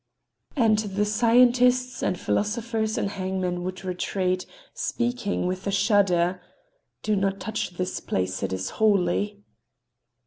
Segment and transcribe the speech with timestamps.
[0.55, 6.41] And the scientists and philosophers and hangmen would retreat, speaking—with a shudder:
[7.03, 8.41] "Do not touch this place.
[8.41, 9.43] It is holy."